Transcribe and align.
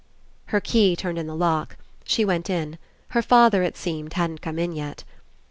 Her 0.47 0.59
key 0.59 0.95
turned 0.95 1.19
In 1.19 1.27
the 1.27 1.35
lock. 1.35 1.77
She 2.05 2.25
went 2.25 2.49
in. 2.49 2.79
Her 3.09 3.21
father, 3.21 3.61
it 3.61 3.77
seemed, 3.77 4.13
hadn't 4.13 4.41
come 4.41 4.57
in 4.57 4.71
yet. 4.73 5.03